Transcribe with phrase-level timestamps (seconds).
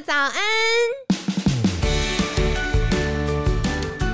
[0.00, 0.34] 早安！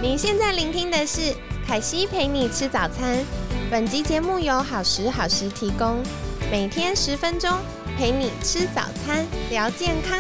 [0.03, 1.35] 你现在聆听的是
[1.67, 3.25] 凯西陪你吃早餐。
[3.71, 6.03] 本集节目由好时好食提供，
[6.51, 7.51] 每天十分钟
[7.97, 10.19] 陪你吃早餐，聊健康。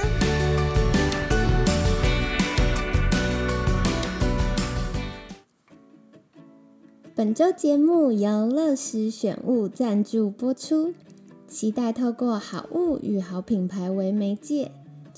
[7.14, 10.94] 本周节目由乐食选物赞助播出，
[11.46, 14.72] 期待透过好物与好品牌为媒介。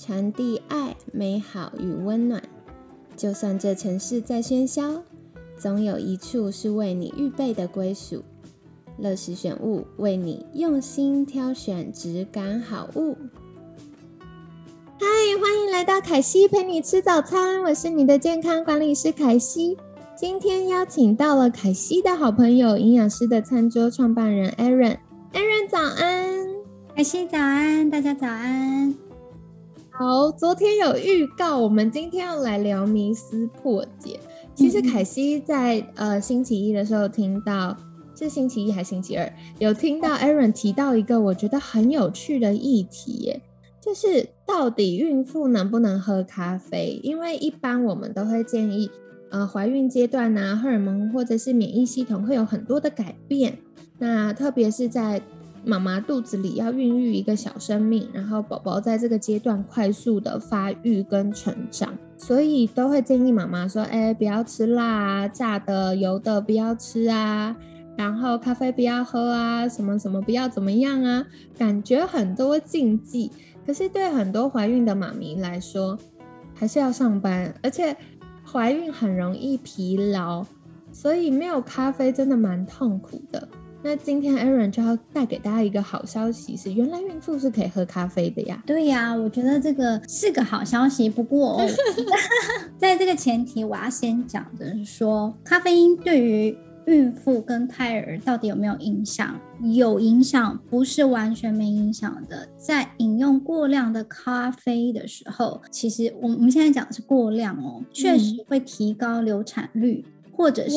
[0.05, 2.43] 传递爱、美好与温暖。
[3.15, 5.01] 就算这城市再喧嚣，
[5.57, 8.21] 总有一处是为你预备的归属。
[8.97, 13.15] 乐时选物为你用心挑选质感好物。
[14.99, 15.07] 嗨，
[15.39, 19.77] 欢迎来到凯西陪你吃早餐，我是你的健康管理师凯西。
[20.17, 24.97] 今天邀请到了凯西的好朋友，营养师的餐桌创办人 Aaron。
[25.31, 26.45] Aaron 早安，
[26.93, 28.93] 凯西早安，大家早安。
[29.95, 34.19] 好，昨天有预告，我们今天要来聊迷思破解。
[34.55, 37.77] 其实凯西在呃星期一的时候听到，
[38.15, 39.31] 是星期一还是星期二？
[39.59, 43.41] 有听到 Aaron 提到一个我觉得很有趣的议题，耶，
[43.79, 46.99] 就是到底孕妇能不能喝咖啡？
[47.03, 48.89] 因为一般我们都会建议，
[49.29, 53.59] 呃，怀孕阶段呢，荷尔蒙或者是免疫系统会有很多的改变，
[53.99, 55.21] 那特别是在。
[55.65, 67.55] 妈妈肚子里要孕育一个小生命，然后宝宝在这个阶段快速的发育跟成长，所以都会建议妈妈说：“哎，不要吃辣啊，炸的、油的不要吃啊，
[67.97, 71.25] 然后咖啡不要喝啊，什么什么不要怎么样啊。”
[71.57, 73.31] 感觉很多禁忌，
[73.65, 75.97] 可是对很多怀孕的妈咪来说，
[76.53, 77.95] 还是要上班，而且
[78.45, 80.45] 怀孕很容易疲劳，
[80.91, 83.47] 所以没有咖啡真的蛮痛苦的。
[83.85, 88.63] 那今天 Aaron 就要带给大家一个好消息，是原来孕妇是可以喝咖啡的呀。
[88.65, 91.09] 对呀，我觉得这个是个好消息。
[91.09, 91.59] 不过，
[92.79, 99.37] 在这个前提，我要先讲的是说，咖啡因对于孕妇跟胎儿到底有没有影响？
[99.61, 102.47] 有影响，不是完全没影响的。
[102.57, 110.75] 在饮用过量的咖啡的时候，其实我我们现在讲的是过量哦，确实会提高流产率，或者是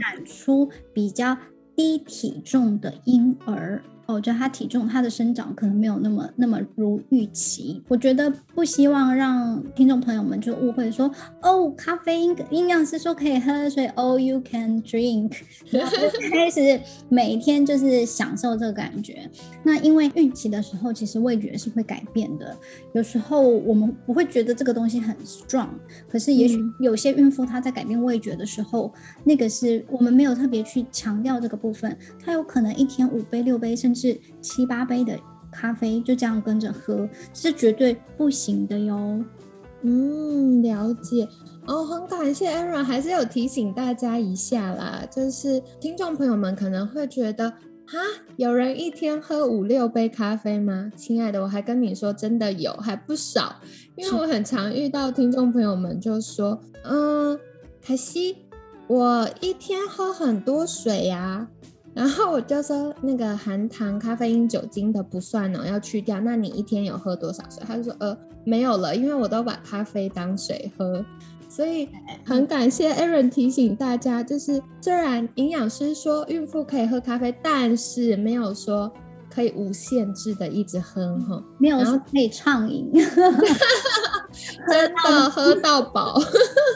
[0.00, 1.36] 产出比较。
[1.76, 3.82] 低体重的婴儿。
[4.06, 7.82] 哦，我觉得他体重、他的生长可能没有那么那么如预期。
[7.88, 11.10] 我觉得不希望让听众朋友们就误会说，
[11.42, 15.32] 哦，咖啡因营养师说可以喝，所以 all you can drink，
[16.30, 16.78] 开始
[17.08, 19.28] 每天就是享受这个感觉。
[19.62, 22.54] 那因为孕期的时候，其实味觉是会改变的。
[22.92, 25.68] 有时候我们不会觉得这个东西很 strong，
[26.08, 28.92] 可是也许有些孕妇她在改变味觉的时候，
[29.24, 35.18] 那个是我们没有特别去强调这个部分，她有可能一天五杯六杯甚是七八杯的
[35.52, 39.24] 咖啡就这样跟着喝，是绝对不行的哟。
[39.82, 41.28] 嗯，了解
[41.66, 45.06] 哦，很感谢艾瑞还是有提醒大家一下啦。
[45.10, 47.50] 就是听众朋友们可能会觉得，
[47.86, 47.98] 哈，
[48.36, 50.90] 有人一天喝五六杯咖啡吗？
[50.96, 53.56] 亲爱的，我还跟你说，真的有，还不少。
[53.96, 57.38] 因为我很常遇到听众朋友们就说，嗯，
[57.86, 58.38] 可惜
[58.86, 61.46] 我一天喝很多水呀。
[61.94, 66.20] 然后我就说，那个含糖、咖啡因、酒精的不算哦，要去掉。
[66.20, 67.62] 那你一天有喝多少水？
[67.66, 71.04] 他就说，呃，没有了，因为我都把咖啡当水喝。
[71.48, 71.88] 所以
[72.24, 78.92] 很感谢 Aaron 提醒大家，就是虽然营养师说孕妇可以喝咖啡，但是没有说。
[79.34, 82.88] 可以无限制的一直喝哈，没有说可以畅饮，
[84.70, 86.18] 真的喝到饱。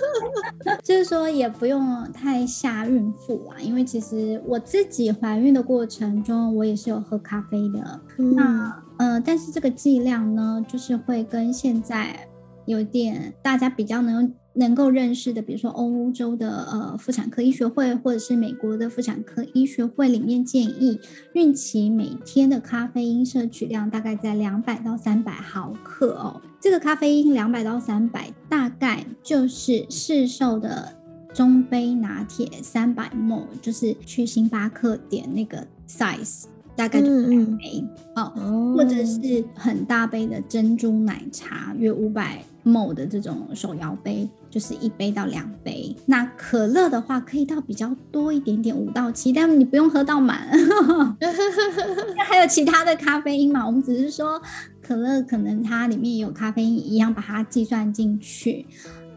[0.84, 8.00] 就是说也不用太吓孕妇啊，因为其实我自己怀孕的过程中，我也是有喝咖啡的。
[8.16, 12.28] 那呃，但是这个剂量呢，就是会跟现在
[12.66, 14.32] 有点大家比较能。
[14.54, 20.98] 能够认识的，比如说欧洲的呃妇产科医学会，或者是美国的妇产科医学会里面建议，
[21.34, 26.40] 孕期每天的咖啡因摄取量大概在两百到三百毫克哦。
[26.60, 30.92] 这个咖啡因两百到三百，大概就是市售的
[31.32, 36.44] 中杯拿铁三百 ml，就是去星巴克点那个 size，
[36.74, 37.84] 大概就两杯
[38.16, 44.28] 哦，或者是很大杯的珍珠奶茶，约五百 ml 的这种手摇杯。
[44.50, 50.48] 就是一杯到两杯，那可乐的话可以到比较多一点点，五到七，但你不用喝到满。
[52.16, 53.66] 那还有其他的咖啡因嘛？
[53.66, 54.40] 我们只是说
[54.88, 58.64] 可乐可能它里面有咖啡因一样，把它计算进去。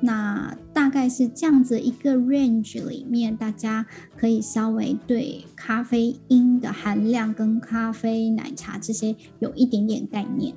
[0.01, 3.85] 那大概是这样子一个 range 里面，大家
[4.17, 10.53] 可以稍微对咖啡因的含量跟咖啡奶茶这些有一点点概念。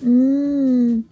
[0.00, 1.04] 嗯。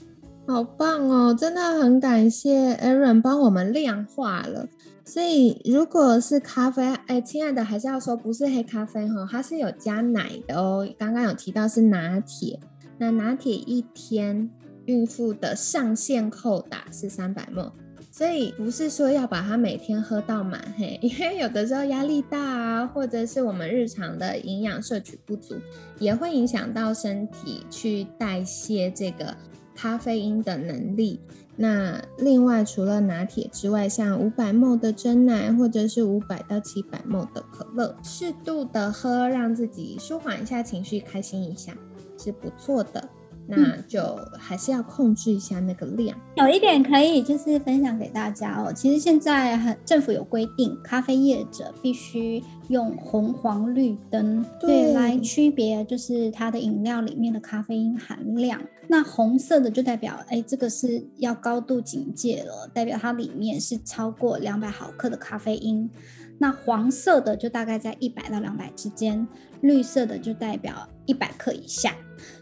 [0.46, 1.32] 好棒哦！
[1.32, 4.66] 真的很感谢 Aaron 帮我们量化了。
[5.04, 10.88] 所以如果是咖啡，哎，亲爱的，还是要说不是黑咖啡哈，它是有加奶的哦。
[10.98, 12.58] 刚刚有提到是拿铁，
[13.00, 14.50] 那拿铁一天
[14.85, 17.73] 孕妇的上限扣打是三百沫。
[18.12, 25.55] 所以不是说要把它每天喝到满嘿，因为有的时候压力大啊，或者是我们日常的营养摄取不足，
[25.99, 29.35] 也会影响到身体去代谢这个
[29.76, 31.20] 咖啡因的能力。
[31.56, 41.73] 那另外除了拿铁之外，像五百沫的真奶，或者是五百到七百沫的可乐，适度的喝，让自己舒缓一下情绪，开心一下
[42.22, 43.08] 是不错的。
[43.52, 44.00] 那就
[44.38, 46.17] 还是要控制一下那个量。
[46.37, 58.61] 有一点可以就是分享给大家哦，其实现在很政府有规定，咖啡业者必须用红黄绿灯对来区别，就是它的饮料里面的咖啡因含量。
[58.87, 65.90] 那红色的就代表，哎，这个是要高度警戒了，代表它里面是超过两百毫克的咖啡因。
[66.38, 69.26] 那黄色的就大概在一百到两百之间，
[69.62, 71.94] 绿色的就代表一百克以下。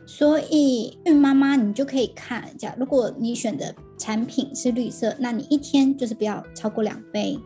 [0.06, 7.38] 所以孕妈妈你就可以看一下，如果你选的产品是绿色，那你一天就是不要超过两杯。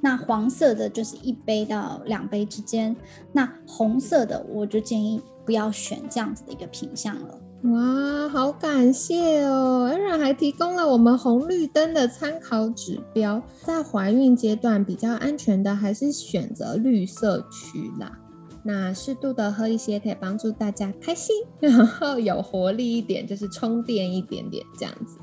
[0.00, 2.96] 那黄色的就是一杯到两杯之间。
[3.32, 7.38] 那红色的我就建议不要选这样子的一个品相了。
[7.64, 9.88] 哇，好感谢哦！
[9.90, 18.18] 恩然还提供了我们红绿灯的参考指标，在怀孕阶段比较安全的还是选择绿色区啦。
[18.66, 25.18] 那适度的喝一些，可以帮助大家开心，然后有活力一点，就是充电一点点这样子。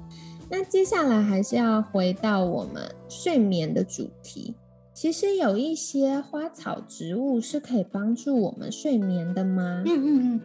[0.50, 4.56] 那接下来还是要回到我们睡眠的主题。
[4.94, 9.84] 其实有一些花草植物是可以帮助我们睡眠的吗？
[9.86, 10.42] 嗯嗯嗯。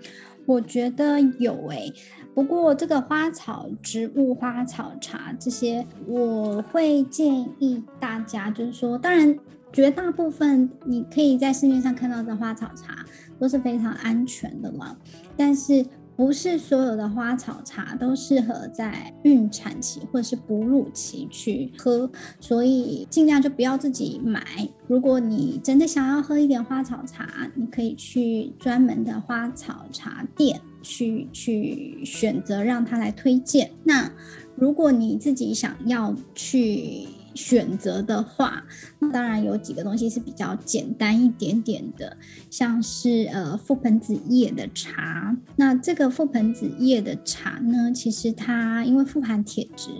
[0.46, 1.92] 我觉得有诶，
[2.34, 9.38] 不过这个花草植物、花草茶这些，我会建议大家，就是说，当然，
[9.72, 13.04] 绝大部分你可以在市面上看到的花草茶
[13.38, 14.96] 都是非常安全的嘛，
[15.36, 15.84] 但是。
[16.18, 22.10] 不是所有的花草茶都适合在孕产期或者是哺乳期去喝，
[22.40, 24.42] 所以尽量就不要自己买。
[24.88, 33.70] 如果你真的想要喝一点花草茶，你可以去专门的花草茶店去去选择，让他来推荐。
[33.84, 34.10] 那
[34.56, 38.64] 如果你自己想要去，选择的话，
[38.98, 42.16] 那当然有几个东西是比较简单一点点的，
[42.50, 45.36] 像是呃覆盆子叶的茶。
[45.56, 49.90] 那这个覆盆子叶的茶呢，其实它因为富含铁质，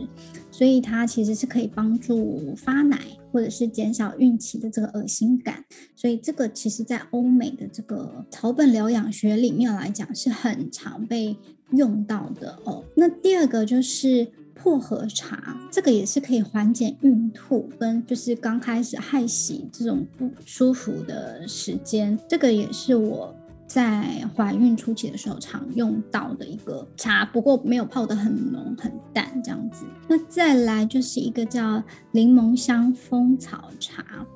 [0.50, 2.98] 所以它其实是可以帮助发奶
[3.30, 5.64] 或者是减少孕期的这个恶心感。
[5.94, 11.36] 所以这个其实在欧美的这个草本疗养学里面来讲是很常被
[11.72, 12.84] 用到的哦。
[12.96, 14.28] 那第二个就是。
[14.62, 22.18] 薄荷茶，这个也是可以缓解孕吐跟就是刚开始害喜这种不舒服的时间。
[22.28, 23.34] 这个也是我
[23.66, 29.84] 在怀孕初期的时候常用到的一个茶，不过没有泡得很浓很淡这样子。
[30.08, 34.26] 那再来就是一个叫柠檬香蜂草茶，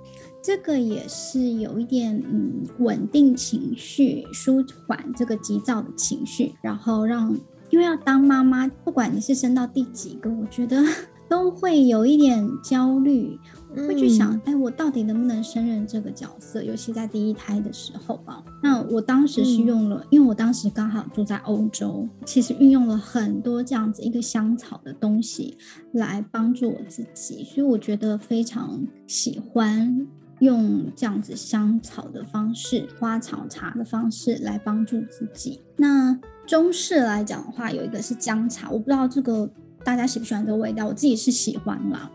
[0.42, 7.36] 这个也是有一点嗯稳定情绪、舒缓这个急躁的情绪，然后让。
[7.72, 10.84] 因为要当妈妈，不管你是生到第几个，我觉得
[11.26, 13.40] 都会有一点焦虑，
[13.74, 16.62] 会去想，哎，我到底能不能胜任这个角色？
[16.62, 18.44] 尤其在第一胎的时候吧。
[18.62, 25.56] 那我当时是用了，因为我当时刚好住在欧洲，其实运用了很多这样子一个香草的东西
[25.92, 30.06] 来帮助我自己，所以我觉得非常喜欢
[30.42, 35.60] 用这样子香草的方式、花草茶的方式来帮助自己。
[35.76, 36.18] 那。
[36.44, 39.48] 中式来讲的话，有一个是姜茶，我不知道这个
[39.84, 42.10] 大家喜不喜欢这个味道，我自己是喜欢啦。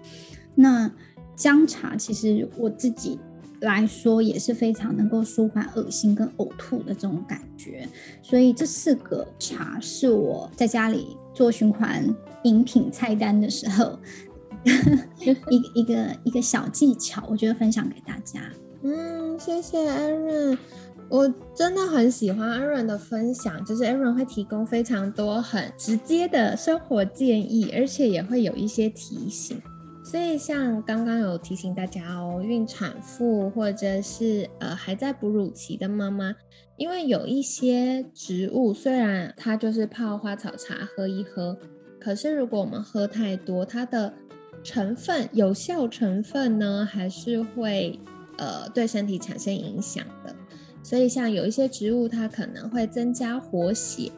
[0.54, 0.92] 那
[1.34, 3.18] 姜茶其实我自己
[3.62, 7.88] 来说也是非常能够舒缓恶心跟呕吐的这种感觉，
[8.22, 12.06] 所以这四个茶是我在家里做循环
[12.44, 13.98] 饮品菜单的时候
[15.20, 18.42] 一个一个一个小技巧，我觉得分享给大家。
[18.84, 20.58] 嗯，谢谢安润。
[21.10, 29.62] 我真的很喜欢 Aaron 的分享，就是 Aaron 会提供非常多很直接的生活建议，而且也会有一些提醒。
[30.04, 36.36] 所以像刚刚有提醒大家哦，孕产妇或者是呃还在哺乳期的妈妈，
[36.78, 41.58] 因为有一些植物虽然它就是泡花草茶喝一喝，
[42.00, 44.14] 可是如果我们喝太多，它的
[44.64, 48.00] 成分有效成分呢，还是会
[48.38, 50.36] 呃对身体产生影响的。
[50.84, 54.12] 所以，像有一些植物，它可能会增加活血，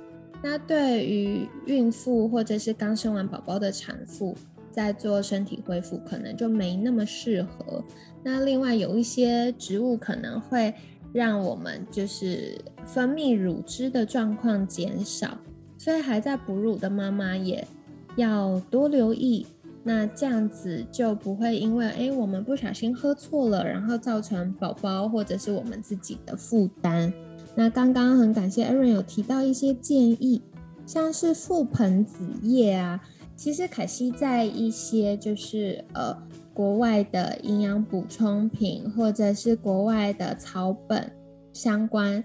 [0.44, 4.36] 那对于孕妇或者是刚生完宝宝的产妇，
[4.72, 7.84] 在做身体恢复可能就没那么适合。
[8.24, 10.72] 那另外有一些植物可能会
[11.12, 12.56] 让我们就是
[12.86, 15.38] 分泌乳汁的状况减少，
[15.78, 17.68] 所以还在哺乳的妈妈也
[18.16, 19.48] 要多留意。
[19.90, 27.12] 那这样子就不会因为哎我们不小心喝错了，然后造成宝宝或者是我们自己的负担。
[27.56, 30.44] 那刚刚很感谢 Aaron 有提到一些建议，
[30.86, 33.02] 像是覆盆子叶啊，
[33.36, 36.16] 其实凯西在一些就是呃
[36.54, 41.12] 国外的营养补充品或者是国外的草本
[41.52, 42.24] 相关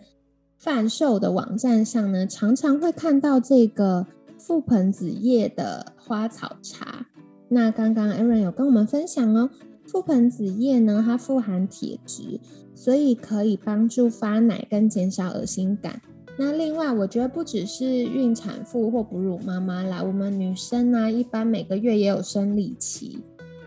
[0.59, 4.07] 贩售的网站上呢，常常会看到这个
[4.39, 7.07] 覆盆子叶的花草茶。
[7.49, 9.51] 那刚刚 Aaron 有跟我们分享哦，
[9.87, 12.41] 覆盆子叶呢，它富含铁质。
[12.77, 16.03] 所以可以帮助发奶跟减少恶心感。
[16.37, 23.21] 那另外，我觉得不只是孕产妇或哺乳妈妈啦，我们女生呢，一般每个月也有生理期。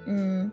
[0.08, 0.52] 嗯，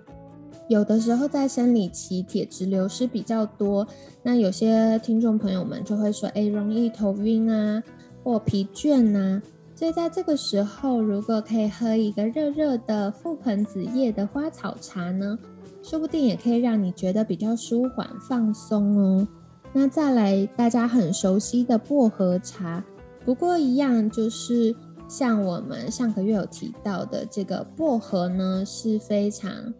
[0.69, 3.85] 有的时候在生理期铁质流失比较多，
[4.23, 7.83] 那有些听众朋友们就会说，哎，容易头晕啊，
[8.23, 9.43] 或疲倦啊。
[9.75, 15.39] 所以在这个时候，如果可以喝一个热热的覆盆子叶的花草茶呢？
[15.83, 19.29] 说不定也可以让你觉得比较舒缓放松哦。
[19.73, 22.83] 那再来，大家很熟悉的薄荷茶，
[23.25, 24.75] 不过一样就是
[25.09, 29.75] 像我们上个月有提到的，这个薄荷呢是非常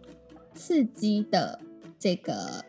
[0.53, 1.57] 刺激的，
[1.97, 2.63] 这个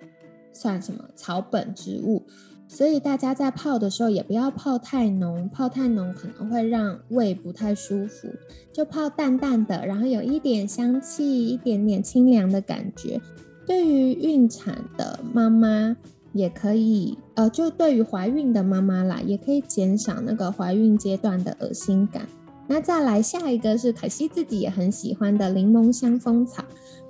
[0.52, 2.25] 算什么草本植物。
[2.68, 8.28] 所以大家在泡的时候也不要泡太浓，泡太浓可能会让胃不太舒服。
[8.73, 13.20] 就泡淡淡的，然后有一点香气，一点点清凉的感觉。
[13.66, 15.96] 对于孕产的妈妈
[16.32, 22.26] 也可以，呃，就对于怀孕的妈妈啦，也可以减少那个怀孕阶段的恶心感。
[22.68, 26.64] 那再来下一个是凯西自己也很喜欢的柠檬香蜂草，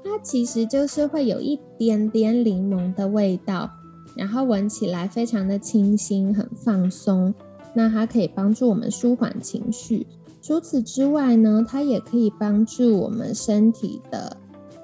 [0.05, 3.71] 它其实就是会有一点点柠檬的味道。
[4.17, 7.35] 然后闻起来非常的清新，很放松。
[7.75, 10.07] 那它可以帮助我们舒缓情绪。
[10.41, 14.37] 除此之外呢，它也可以帮助我们身体的，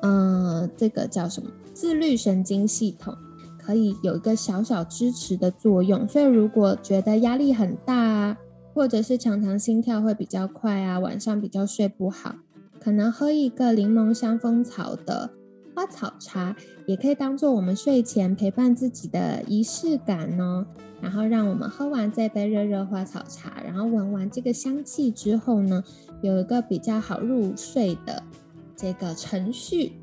[0.02, 1.48] 嗯，这个叫什么？
[1.72, 3.16] 自律神经系统，
[3.58, 6.06] 可以有一个小小支持的作用。
[6.06, 8.36] 所以如果觉得压力很大啊，
[8.74, 12.34] 或者是常常心跳会比较快啊，晚上比较睡不好，
[12.78, 15.30] 可能喝一个柠檬香蜂草的。
[15.74, 16.54] 花草茶
[16.86, 20.66] 也可以当做我们睡前陪伴自己的仪式感哦。
[21.00, 25.82] 然后让我们喝完这杯热热花草茶，然后闻完这个香气之后呢，
[26.20, 28.22] 有一个比较好入睡的
[28.76, 29.94] 这个程序。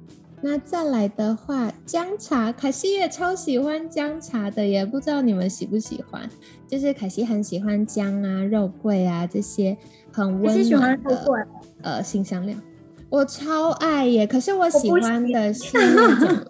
[0.42, 6.30] 那再来的话，姜茶，凯西也超喜欢姜茶的，也不知道你们喜不喜欢。
[6.68, 9.78] 就是凯西很喜欢姜啊、肉桂啊这些
[10.12, 11.26] 很温暖的
[11.82, 12.58] 呃新香料。
[13.10, 16.46] 我超爱耶，可是我喜欢的是那种，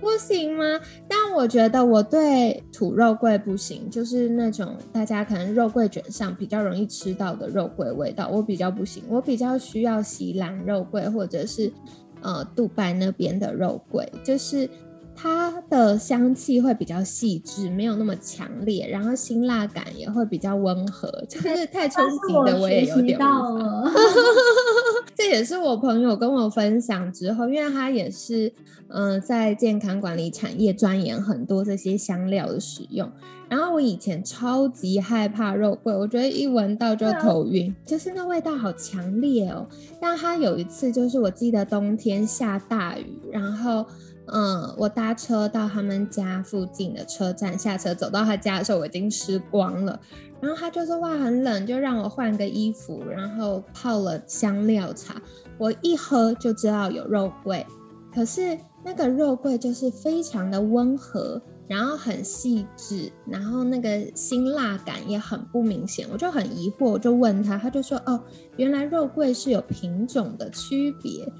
[0.00, 0.64] 不行吗？
[1.06, 9.02] 但我觉得我对土肉桂不行，就是那种大家可能肉桂卷上比较容易吃到的肉桂味道，我比较不行。
[9.08, 11.70] 我比较需要西兰肉桂或者是
[12.22, 14.68] 呃杜拜那边的肉桂，就是。
[15.22, 23.92] 它的香气会比较细致，没有那么强烈，然后辛辣感也会比较温和，就是太冲击的 我也有点到了。
[25.14, 28.50] 这也是我朋友跟我分享之后，因为他也是
[28.88, 33.10] 嗯在健康管理产业钻研很多这些香料的使用。
[33.50, 39.66] 然后我以前超级害怕肉桂，我觉得一闻到就头晕，就是那味道好强烈哦。
[40.00, 43.84] 但他有一次就是我记得冬天下大雨，然后。
[44.26, 50.00] 嗯，我搭车到他们家附近的车站下车，走到他家的时候，我已经吃光了。
[50.40, 55.20] 然后他就说：“哇，很冷，就让我换个衣服，然后泡了香料茶。”
[55.58, 57.66] 我一喝就知道有肉桂，
[58.14, 66.06] 可是那个肉桂就是非常的温和，然后很细致，然后那个辛辣感也很不明显。
[66.10, 68.18] 我就很疑惑，我就问他，他就说：“哦，
[68.56, 71.30] 原来肉桂是有品种的区别。”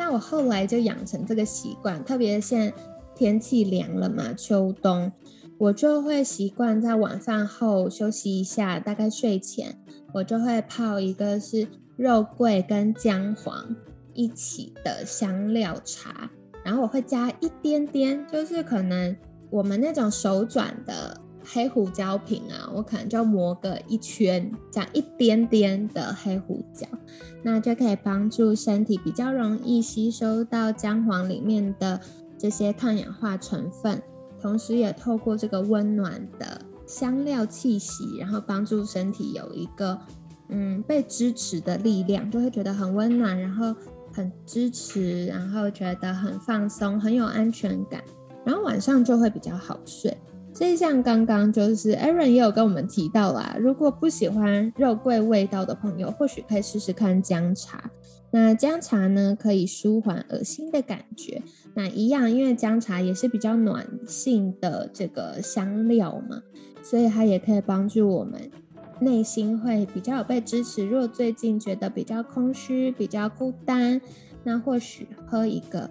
[0.00, 2.72] 那我后来就养成这个习惯，特别现
[3.14, 5.12] 天气凉了嘛，秋冬，
[5.58, 9.78] 我就会习惯在晚饭后休息一下，大概睡前，
[10.14, 13.76] 我就会泡一个是肉桂跟姜黄
[14.14, 16.30] 一起的香料茶，
[16.64, 19.14] 然后我会加一点点，就是可能
[19.50, 21.20] 我们那种手转的。
[21.44, 26.86] 黑胡椒瓶啊，我可能就磨个一圈，这样一点点的黑胡椒，
[27.42, 32.00] 那就可以帮助身体比较容易吸收到姜黄里面的
[32.38, 34.02] 这些抗氧化成分，
[34.40, 39.98] 同时也透过这个温暖的香料气息，然后帮助身体有一个
[40.48, 43.74] 嗯被支持的力量，就会觉得很温暖，然后
[44.12, 48.02] 很支持，然后觉得很放松，很有安全感，
[48.44, 50.16] 然后晚上就会比较好睡。
[50.52, 57.90] 所以像刚刚就是 Aaron 也有跟我们提到啦，如果不喜欢肉桂味道的朋友，或许可以试试看姜茶。
[58.32, 61.42] 那姜茶呢，可以舒缓恶心的感觉。
[61.74, 66.42] 那一样，因为姜茶也是比较暖性的这个香料嘛，
[66.82, 68.48] 所以它也可以帮助我们
[69.00, 70.84] 内心会比较有被支持。
[70.84, 74.00] 如果最近觉得比较空虚、比较孤单，
[74.44, 75.90] 那或许喝一个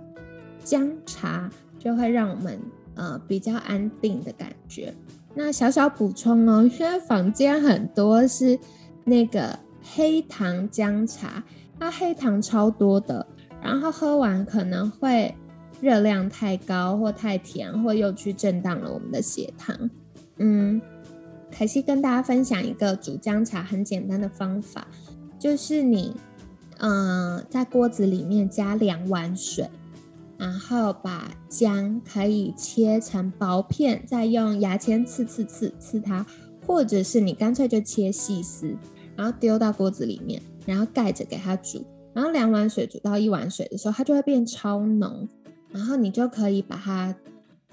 [0.64, 2.58] 姜茶就会让我们
[3.00, 4.94] 呃比较安定的感觉。
[5.34, 8.60] 那小小补充哦，因为坊间很多是
[9.06, 11.44] 那个黑糖姜茶。
[11.82, 13.26] 它黑糖超多的，
[13.64, 15.34] 然后喝完可能会
[15.80, 19.90] 热量太高，或太甜，或又去震荡了我们的血糖。
[20.40, 20.82] 嗯，
[21.50, 24.86] 凯西跟大家分享一个煮姜茶很简单的方法，
[25.40, 26.14] 就是你，
[26.80, 29.70] 嗯，在锅子里面加两碗水，
[30.40, 36.26] 然后把姜可以切成薄片，再用牙签刺刺刺刺它，
[36.66, 38.76] 或者是你干脆就切细丝，
[39.16, 40.42] 然后丢到锅子里面。
[40.66, 45.28] 然后盖着给它煮，然后两碗水煮到一碗水的时候，它就会变超浓，
[45.72, 47.16] 然后你就可以把它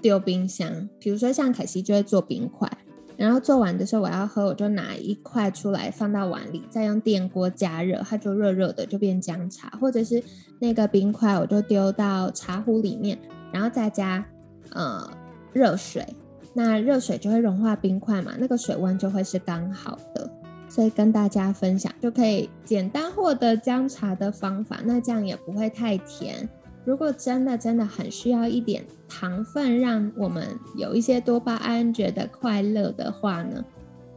[0.00, 0.88] 丢冰箱。
[0.98, 2.70] 比如说像凯西就会做冰块，
[3.16, 9.70] 然后做完的时候我要喝，我就拿一块出来放到碗里，再用电锅加热，它就热热的就变姜茶。
[9.80, 10.22] 或者是
[10.58, 13.18] 那个冰块我就丢到茶壶里面，
[13.52, 14.24] 然后再加
[14.72, 15.10] 呃
[15.52, 16.06] 热水，
[16.52, 20.30] 那热水就会融化冰块嘛，那个水温就会是刚好的。
[20.68, 24.80] 所以跟大家分享，就可以简单获得姜茶的方法。
[24.84, 26.46] 那这样也不会太甜。
[26.86, 33.64] 如果真的真的很需要一点糖分，让我们有一些多巴胺，觉得快乐的话呢，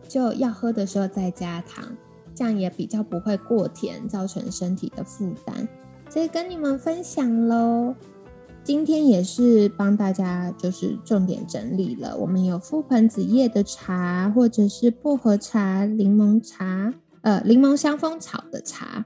[0.08, 1.84] 就要喝的时候再加糖，
[2.36, 5.68] 这样也比较不会过甜，造成身体的负担。
[6.10, 7.96] 所以跟你们分享喽。
[8.62, 19.06] 今天也是帮大家就是重点整理了，我们有覆盆子叶的茶，或者是薄荷茶、柠檬茶，呃，柠檬香蜂草的茶，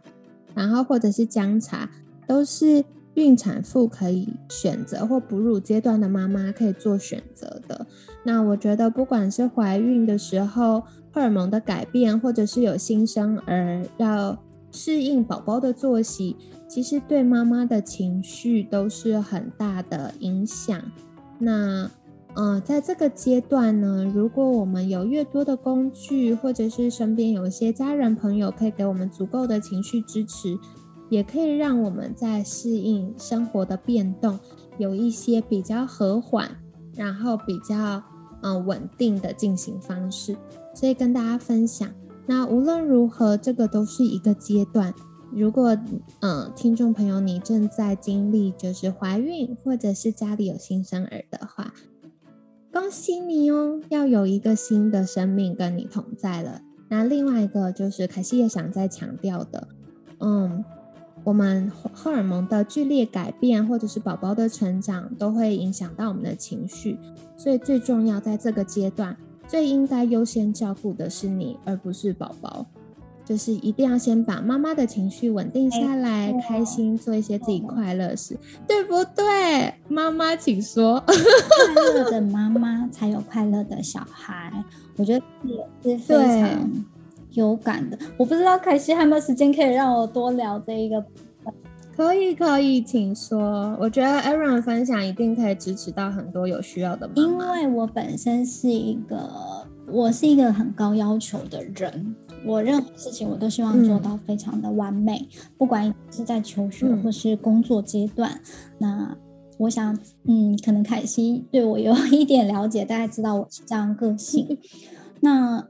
[0.53, 1.89] 然后或者是姜茶，
[2.27, 2.83] 都是
[3.15, 7.85] 孕产妇可以选择，或哺乳阶段的妈妈可以做选择的。
[8.23, 14.37] 那我觉得，不管是怀孕的时候荷尔蒙的改变，或者是有新生儿要。
[14.75, 16.35] 适应宝宝的作息，
[16.67, 20.81] 其实对妈妈的情绪都是很大的影响。
[21.37, 21.91] 那，
[22.33, 30.57] 呃，在这个阶段呢，如果我们有越多的工具，或者是身边有一些家人朋友可以给我们足够的情绪支持，
[31.13, 34.39] 也可以让我们在适应生活的变动，
[34.79, 36.57] 有一些比较和缓，
[36.95, 38.01] 然后比较
[38.41, 40.35] 嗯稳定的进行方式。
[40.73, 41.87] 所以跟大家分享。
[42.25, 44.91] 那无论如何，这个都是一个阶段。
[45.31, 45.77] 如果
[46.21, 51.75] 嗯，听众朋友你正在经历就是怀孕，或者是家里有新生儿的话，
[52.71, 56.61] 恭喜你哦，要有一个新的生命跟你同在了。
[56.89, 59.67] 那另外一个就是凯西也想再强调的，
[60.19, 60.63] 嗯，
[61.23, 66.97] 我们荷尔蒙的剧烈改变，或者是宝宝的成长，都会影响到我们的情绪，
[67.37, 69.15] 所以最重要在这个阶段。
[69.47, 72.65] 最应该优先照顾的是你，而不是宝宝。
[73.25, 79.73] 就是一定要先把妈妈的情绪稳定下来，开心做一些自己快乐事，对不对？
[79.87, 81.01] 妈妈，请说。
[81.05, 84.51] 快乐的妈妈才有快乐的小孩，
[84.97, 85.25] 我觉得
[85.83, 86.69] 也是非常
[87.33, 87.97] 有感的。
[88.17, 91.03] 我不知道凯西还有没有时间可以让我多聊这一个。
[91.95, 93.77] 可以可以，请说。
[93.79, 97.21] 我觉得 Aaron 分享一定可以支持到很多有需要的妈妈。
[97.21, 99.29] 因为我本身是一个，
[99.87, 102.15] 我是一个很高要求的人，
[102.47, 108.41] 我任何事情我都希望做到非常的完美，不管是在求学或是工作阶段。
[108.79, 109.15] 那
[109.59, 109.95] 我想，
[110.27, 114.57] 嗯，可能凯西对我有一点了解，大家知道我是这样个性。
[115.21, 115.67] 那。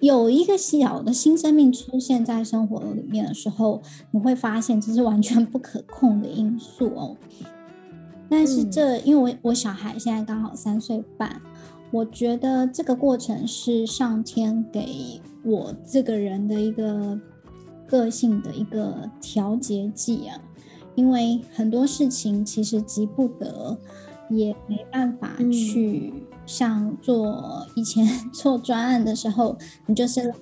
[0.00, 3.80] 有一个小的新生命出现在生活里面的时候，
[4.10, 7.16] 你会发现这是完全不可控的因素哦。
[8.28, 11.40] 但是这因为我我小孩现在刚好三岁半，
[11.90, 17.18] 我觉得这个过程是上天给我这个人的一个
[17.86, 20.40] 个性的一个调节剂啊。
[20.96, 23.76] 因为很多事情其实急不得，
[24.30, 26.12] 也没办法去。
[26.46, 29.56] 像做以前 做专案的时候，
[29.86, 30.32] 你就是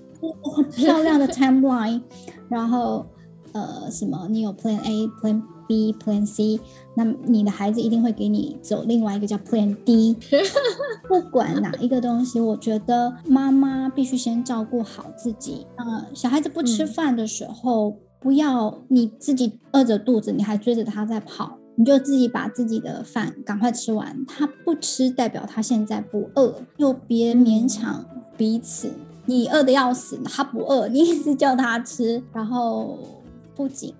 [0.56, 2.00] 很 漂亮的 timeline，
[2.48, 3.06] 然后
[3.52, 6.58] 呃什么，你有 plan A、plan B Plan C，
[6.96, 10.16] 那你的孩子一定会给你走另外一个叫 Plan D。
[11.08, 15.66] 不管哪一个东西，我觉得妈妈必须先照顾好自己。
[15.76, 21.56] 呃，小孩子不吃饭的时候，不要你自己饿着肚子，你还追着他在跑。
[21.74, 28.04] 你就自己把自己的饭赶快吃完，他不吃代表他现在不饿，又别勉强
[28.36, 28.92] 彼此。
[29.24, 32.98] 你饿的要死，他不饿，你一直叫他吃，然后
[33.54, 33.94] 不仅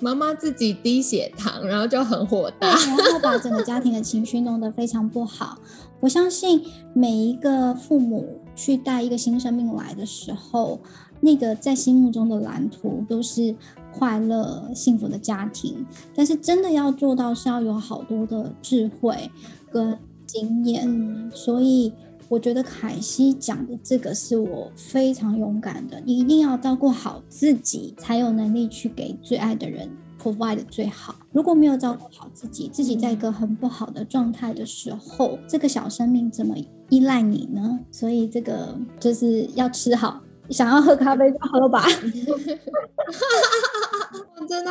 [0.00, 5.58] 妈妈自己低血糖，然后就很火大，然后把整个家庭的情绪弄得非常不好。
[6.00, 10.80] 我相信每一个父母去带一个新生命来的时候，
[11.20, 13.54] 那个在心目中的蓝图都是。
[13.96, 19.30] 快乐幸福的家庭，但是真的要做到是要有好多的智慧
[19.70, 21.92] 跟经验，所以
[22.28, 26.02] 我觉得凯西讲的这个是我非常勇敢的。
[26.04, 29.88] 你一定要照顾好自己，才有能力去给最爱的人
[30.20, 31.14] provide 最好。
[31.30, 36.56] 如果没有照顾好自己，自己在一个很不好的状态的时候，这个小生命怎么
[36.88, 37.78] 依赖你呢？
[37.92, 40.20] 所以这个就是要吃好。
[40.50, 41.86] 想要喝咖啡就喝吧。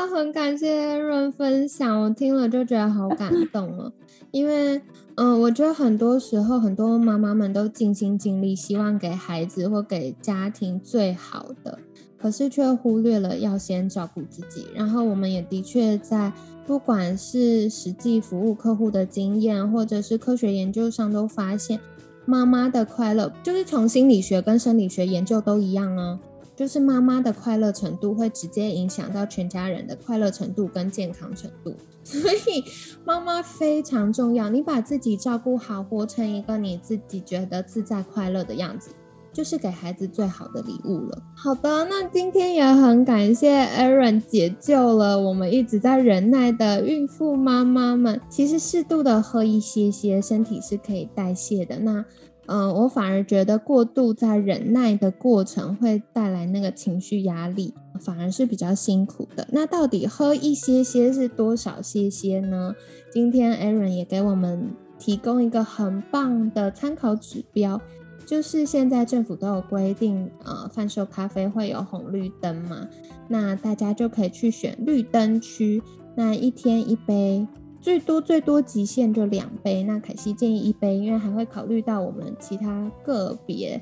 [0.08, 3.92] 很感谢 Aaron 分享，我听了就觉得好感 动了。
[4.32, 4.82] 因为，
[5.16, 11.78] 嗯，我觉得很多时候很多妈妈们都尽心尽力，希望给孩子或给家庭最好的，
[12.18, 14.68] 可是却忽略了要先照顾自己。
[14.74, 16.34] 然后，我们也的确在
[16.66, 21.80] 不管是实际服务客户的经验，或者是科学研究上都发现。
[22.26, 26.18] 妈妈的快乐，就是从心理学跟生理学研究都一样哦，
[26.56, 32.64] 就是妈妈的快乐程度会直接影响到全家人的快乐程度跟健康程度，所以
[33.04, 34.50] 妈妈非常重要。
[34.50, 38.92] 你把自己照顾好，活成一个你自己觉得自在快乐的样子，
[39.34, 41.24] 就是给孩子最好的礼物了。
[41.36, 48.22] 好的，那今天也很感谢 Aaron 解救了我们一直在忍耐的孕妇妈妈们。
[48.30, 51.80] 其实适度的喝一些些，身体是可以代谢的。
[51.80, 52.06] 那
[52.46, 59.48] 嗯，我反而觉得过度在忍耐的过程会带来那个情绪压力，反而是比较辛苦的。
[59.52, 62.76] 那到底喝一些些是多少些些呢？
[63.12, 67.80] 今天 Aaron 也给我们提供一个很棒的参考指标，
[68.26, 72.90] 就是现在政府都有规定，呃，贩售咖啡会有红绿灯嘛，
[73.30, 75.82] 那大家就可以去选绿灯区，
[76.16, 77.48] 那一天一杯。
[77.84, 83.80] 最多最多极限就两杯，那凯西建议一杯，因为还会考虑到我们其他个别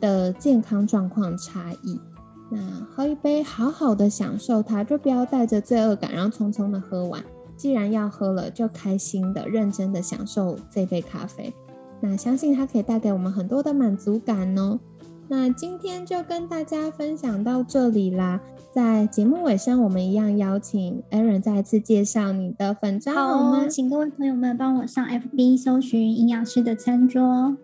[0.00, 2.00] 的健康状况差异。
[2.50, 2.58] 那
[2.90, 7.24] 喝一杯，好好的享受它，就不要带着罪恶感，然后匆匆的喝完。
[7.56, 11.54] 既然要喝了，就开心的、认真的享受这杯咖啡。
[12.00, 14.80] 那相信它可以带给我们很多的满足感哦。
[15.28, 18.40] 那今天就跟大家分享到这里啦。
[18.72, 23.68] 在节目尾声，我们一样邀请 Aaron 再次介绍你的粉章好吗？
[23.68, 27.56] 请各位朋友们帮我上 FB 搜寻营养师的餐桌。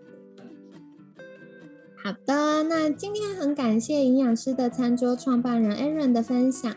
[2.01, 6.73] 好的，那今天很感谢营养师的餐桌创办人 Aaron 的分享。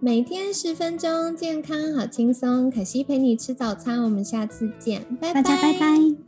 [0.00, 2.70] 每天十分钟，健康好轻松。
[2.70, 6.27] 可惜陪你吃早餐，我们下次见，拜拜，大家拜拜。